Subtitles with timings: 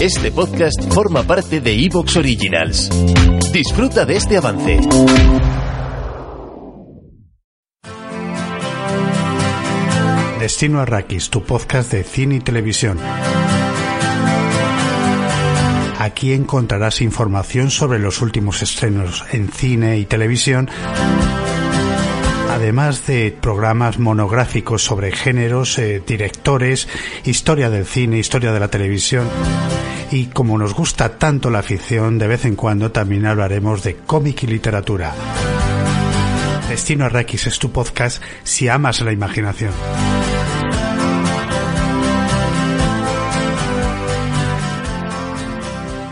[0.00, 2.90] Este podcast forma parte de Evox Originals.
[3.50, 4.78] Disfruta de este avance.
[10.38, 12.98] Destino Arrakis, tu podcast de cine y televisión.
[15.98, 20.68] Aquí encontrarás información sobre los últimos estrenos en cine y televisión,
[22.56, 26.88] además de programas monográficos sobre géneros, eh, directores,
[27.24, 29.28] historia del cine, historia de la televisión.
[30.10, 34.44] Y como nos gusta tanto la ficción, de vez en cuando también hablaremos de cómic
[34.44, 35.12] y literatura.
[36.70, 39.72] Destino Arrakis es tu podcast si amas la imaginación.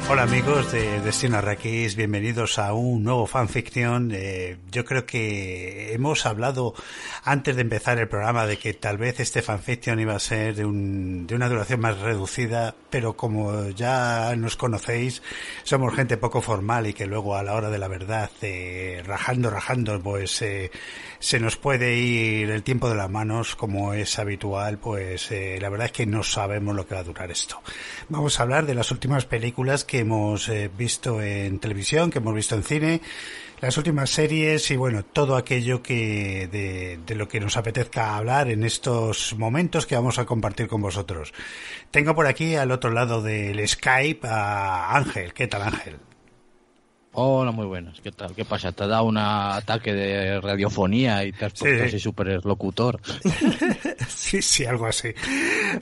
[0.07, 4.11] Hola amigos de Destino Arrakis, bienvenidos a un nuevo fanfiction.
[4.13, 6.75] Eh, yo creo que hemos hablado
[7.25, 10.67] antes de empezar el programa de que tal vez este fanfiction iba a ser de,
[10.67, 15.23] un, de una duración más reducida, pero como ya nos conocéis,
[15.63, 19.49] somos gente poco formal y que luego a la hora de la verdad, eh, rajando,
[19.49, 20.71] rajando, pues eh,
[21.19, 25.87] se nos puede ir el tiempo de las manos como es habitual, pues la verdad
[25.87, 27.63] es que no sabemos lo que va a durar esto.
[28.11, 32.35] Vamos a hablar de las últimas películas que hemos eh, visto en televisión, que hemos
[32.35, 33.01] visto en cine,
[33.61, 38.51] las últimas series y bueno, todo aquello que de, de, lo que nos apetezca hablar
[38.51, 41.33] en estos momentos que vamos a compartir con vosotros.
[41.91, 45.33] Tengo por aquí al otro lado del Skype a Ángel.
[45.33, 45.97] ¿Qué tal Ángel?
[47.17, 48.01] Hola, muy buenas.
[48.01, 48.35] ¿Qué tal?
[48.35, 48.73] ¿Qué pasa?
[48.73, 51.85] ¿Te ha dado un ataque de radiofonía y te has puesto Sí.
[51.89, 53.01] así súper locutor?
[54.09, 55.13] Sí, sí, algo así.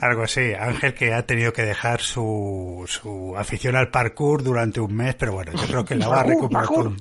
[0.01, 0.53] Algo así.
[0.53, 5.33] Ángel que ha tenido que dejar su, su afición al parkour durante un mes, pero
[5.33, 6.97] bueno, yo creo que la va a recuperar con...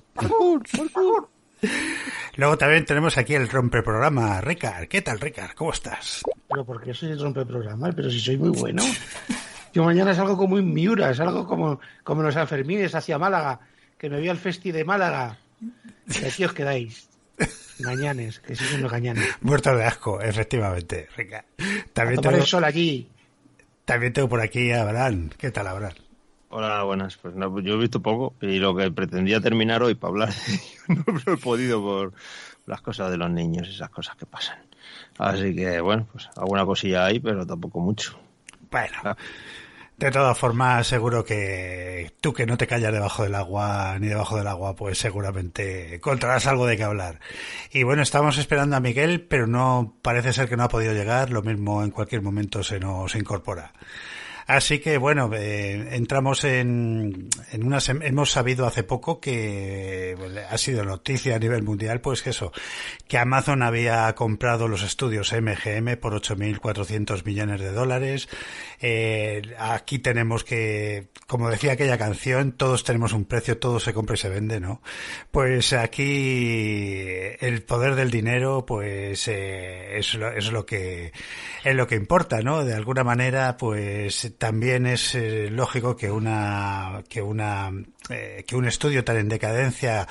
[2.36, 4.88] Luego también tenemos aquí el rompeprograma, Ricard.
[4.88, 5.52] ¿Qué tal, Ricard?
[5.56, 6.22] ¿Cómo estás?
[6.48, 7.92] Pero ¿por qué soy el rompeprograma?
[7.92, 8.82] Pero si soy muy bueno.
[9.74, 13.60] Yo mañana salgo como en Miura, salgo como, como los Sanfermines hacia Málaga,
[14.02, 15.38] que me voy al festi de Málaga.
[16.20, 17.08] Y aquí os quedáis.
[17.78, 19.24] Gañanes, que sí son los gañanes.
[19.42, 21.46] Muerto de asco, efectivamente, Ricard.
[21.60, 23.08] A También tomar tengo, el sol allí.
[23.86, 25.30] también tengo por aquí a Abraham.
[25.38, 25.94] ¿Qué tal, Abraham?
[26.50, 27.16] Hola, buenas.
[27.18, 30.30] Pues no, yo he visto poco y lo que pretendía terminar hoy para hablar
[30.88, 32.14] no lo he podido por
[32.66, 34.58] las cosas de los niños y esas cosas que pasan.
[35.20, 38.20] Así que, bueno, pues alguna cosilla hay, pero tampoco mucho.
[38.72, 39.16] Bueno, Ah.
[40.06, 44.38] De todas formas, seguro que tú que no te callas debajo del agua ni debajo
[44.38, 47.20] del agua, pues seguramente encontrarás algo de qué hablar.
[47.72, 51.30] Y bueno, estamos esperando a Miguel, pero no parece ser que no ha podido llegar.
[51.30, 53.74] Lo mismo en cualquier momento se nos incorpora.
[54.48, 60.16] Así que bueno, eh, entramos en, en una sem- hemos sabido hace poco que
[60.50, 62.52] ha sido noticia a nivel mundial, pues que eso,
[63.08, 68.28] que Amazon había comprado los estudios MGM por 8.400 millones de dólares.
[68.82, 74.16] Eh, aquí tenemos que, como decía aquella canción, todos tenemos un precio, todo se compra
[74.16, 74.82] y se vende, ¿no?
[75.32, 81.12] Pues aquí el poder del dinero, pues eh, es, lo, es lo que
[81.64, 82.64] es lo que importa, ¿no?
[82.66, 87.72] De alguna manera, pues también es eh, lógico que una que una
[88.10, 90.08] eh, que un estudio tan en decadencia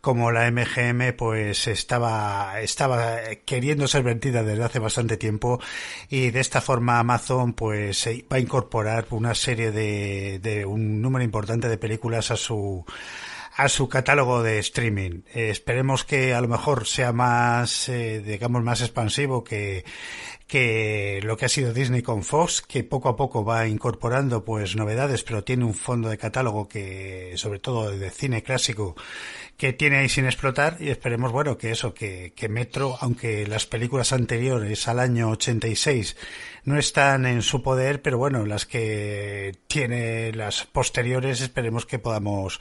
[0.00, 5.60] como la MGM, pues estaba estaba queriendo ser vendida desde hace bastante tiempo
[6.08, 11.02] y de esta forma Amazon, pues se va a incorporar una serie de, de un
[11.02, 12.86] número importante de películas a su
[13.56, 15.22] a su catálogo de streaming.
[15.32, 19.84] Eh, esperemos que a lo mejor sea más, eh, digamos, más expansivo que,
[20.46, 24.76] que lo que ha sido Disney con Fox, que poco a poco va incorporando pues
[24.76, 28.94] novedades, pero tiene un fondo de catálogo que, sobre todo de cine clásico,
[29.56, 33.66] que tiene ahí sin explotar y esperemos, bueno, que eso, que, que Metro, aunque las
[33.66, 36.16] películas anteriores al año 86
[36.64, 42.58] no están en su poder, pero bueno, las que tiene las posteriores esperemos que podamos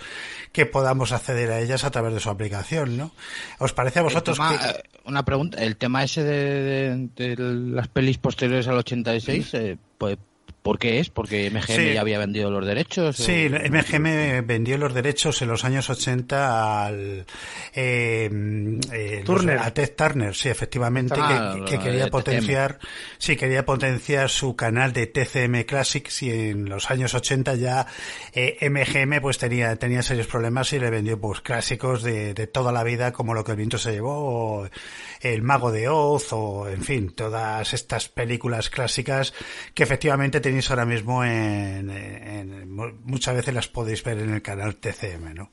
[0.51, 3.12] que podamos acceder a ellas a través de su aplicación, ¿no?
[3.59, 7.35] ¿Os parece a vosotros tema, que eh, Una pregunta, el tema ese de, de- de
[7.38, 10.18] las pelis posteriores al 86, eh, pues,
[10.63, 11.10] ¿Por qué es?
[11.10, 11.94] ¿Porque MGM Sí.
[11.94, 13.19] ya había vendido los derechos?
[13.19, 17.25] o- Sí, MGM vendió los derechos en los años 80 al
[17.75, 18.30] eh,
[18.94, 19.60] eh, Turner.
[19.60, 22.10] a Ted Turner, sí, efectivamente, Ah, que, quería TCM.
[22.12, 22.80] potenciar,
[23.18, 27.86] sí, quería potenciar su canal de TCM Classics y en los años 80 ya
[28.33, 32.71] eh, MGM pues tenía tenía serios problemas y le vendió pues clásicos de, de toda
[32.71, 34.13] la vida como lo que el viento se llevó,
[34.62, 34.69] o
[35.21, 39.33] El mago de Oz o en fin, todas estas películas clásicas
[39.74, 42.72] que efectivamente tenéis ahora mismo en, en-
[43.06, 45.50] muchas veces las podéis ver en el canal TCM, ¿no?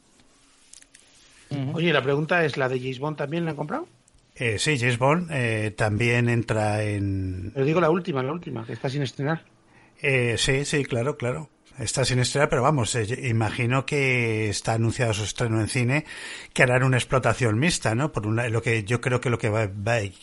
[1.72, 3.88] Oye, la pregunta es, ¿la de James Bond también la han comprado?
[4.36, 7.50] Eh, sí, James Bond eh, también entra en...
[7.54, 9.42] Pero digo la última, la última, que está sin estrenar.
[10.02, 11.48] Eh, sí, sí, claro, claro.
[11.80, 16.04] Está sin estrenar, pero vamos, eh, imagino que está anunciado su estreno en cine,
[16.52, 18.12] que harán una explotación mixta, ¿no?
[18.12, 19.70] Por lo que yo creo que lo que va,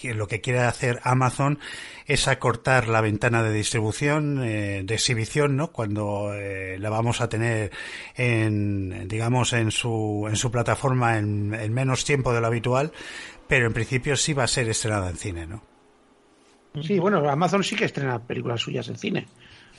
[0.04, 1.58] lo que quiere hacer Amazon
[2.06, 5.72] es acortar la ventana de distribución, eh, de exhibición, ¿no?
[5.72, 7.72] Cuando eh, la vamos a tener
[8.16, 12.92] en, digamos, en su, en su plataforma en, en menos tiempo de lo habitual,
[13.48, 15.64] pero en principio sí va a ser estrenada en cine, ¿no?
[16.84, 19.28] Sí, bueno, Amazon sí que estrena películas suyas en cine.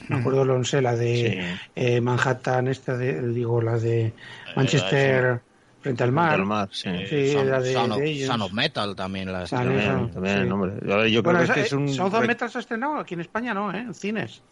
[0.08, 4.14] Me acuerdo, no sé, la de eh, Manhattan, esta de, digo, la de
[4.56, 5.42] Manchester
[5.80, 6.34] frente al mar.
[6.34, 6.90] Al mar, sí.
[7.08, 8.26] Sí, Son, la de- Son of, de ellos.
[8.26, 9.32] Son of Metal también.
[9.32, 10.50] La Son- También, también, sí.
[10.50, 10.72] hombre.
[10.82, 11.88] Yo, yo creo Bueno, que esa, es que es un...
[11.88, 13.72] eh, Sound of rec- Metal se ha estrenado aquí en España, ¿no?
[13.72, 13.78] ¿eh?
[13.80, 14.42] En cines.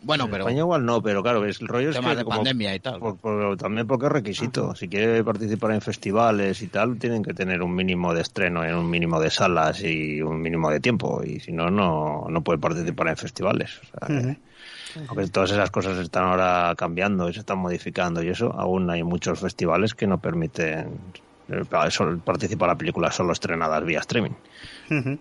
[0.00, 2.36] Bueno, en pero España igual no, pero claro, es, el rollo es que de como-
[2.36, 3.00] pandemia y tal.
[3.00, 4.74] por- por- también porque es requisito.
[4.76, 8.76] Si quiere participar en festivales y tal, tienen que tener un mínimo de estreno en
[8.76, 11.22] un mínimo de salas y un mínimo de tiempo.
[11.24, 13.80] Y si no, no, no puede participar en festivales.
[13.80, 14.38] O sea, que-
[15.06, 19.02] aunque todas esas cosas están ahora cambiando y se están modificando y eso, aún hay
[19.02, 20.98] muchos festivales que no permiten
[21.50, 21.64] eh,
[22.24, 24.32] participar a películas solo estrenadas vía streaming.
[24.90, 25.18] De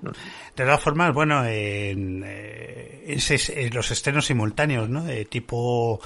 [0.56, 5.04] todas formas, bueno, en, eh, es- es- los estrenos simultáneos, ¿no?
[5.04, 6.00] De tipo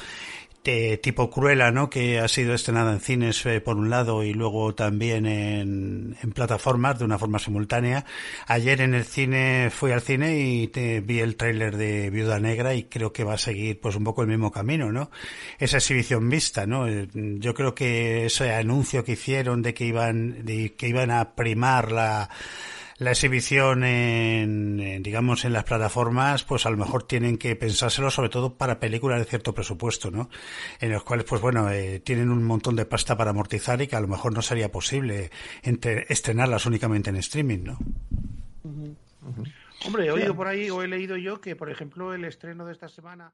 [0.64, 1.90] de tipo Cruella, ¿no?
[1.90, 6.32] Que ha sido estrenada en cines eh, por un lado y luego también en, en
[6.32, 8.06] plataformas de una forma simultánea.
[8.48, 12.76] Ayer en el cine fui al cine y te, vi el tráiler de Viuda Negra
[12.76, 15.10] y creo que va a seguir pues un poco el mismo camino, ¿no?
[15.58, 16.88] Esa exhibición vista, ¿no?
[16.88, 21.34] Eh, Yo creo que ese anuncio que hicieron de que iban de que iban a
[21.36, 22.30] primar la
[23.02, 28.12] la exhibición en, en, digamos en las plataformas pues a lo mejor tienen que pensárselo
[28.12, 30.30] sobre todo para películas de cierto presupuesto no
[30.80, 33.96] en los cuales pues bueno eh, tienen un montón de pasta para amortizar y que
[33.96, 35.32] a lo mejor no sería posible
[35.64, 37.80] entre, estrenarlas únicamente en streaming no
[39.84, 42.74] Hombre, he oído por ahí o he leído yo que, por ejemplo, el estreno de
[42.74, 43.34] esta semana...